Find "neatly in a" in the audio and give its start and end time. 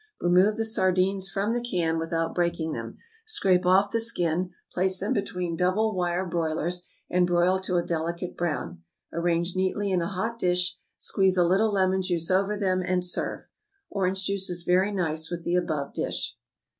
9.55-10.07